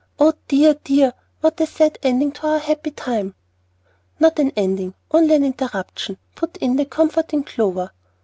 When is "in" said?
6.57-6.75